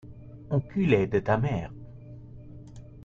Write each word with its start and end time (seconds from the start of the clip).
Enculé 0.53 0.99
de 1.15 1.19
ta 1.27 1.35
mere 1.43 1.69